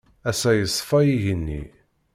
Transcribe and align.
Ass-a, 0.29 0.51
yeṣfa 0.53 0.99
yigenni. 1.07 1.61